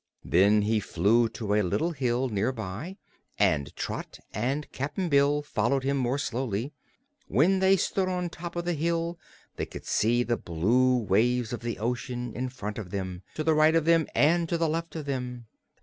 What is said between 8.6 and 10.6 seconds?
the hill they could see the